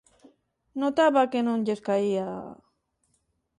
[0.81, 2.27] Notaba que non lles caía...